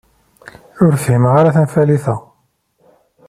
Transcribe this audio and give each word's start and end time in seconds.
Ur 0.83 0.93
fhimeɣ 1.03 1.33
ara 1.37 1.55
tanfalit-a. 1.55 2.15